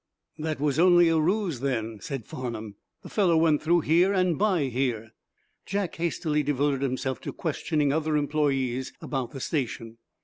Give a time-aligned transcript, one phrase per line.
[0.39, 2.73] "That was only a ruse, then," said Farnum.
[3.03, 5.11] "The fellow went through here, and by here."
[5.67, 9.99] Jack hastily devoted himself to questioning other employes about the station.